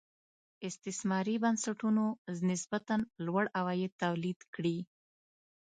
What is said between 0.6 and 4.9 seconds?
استثماري بنسټونو نسبتا لوړ عواید تولید کړي.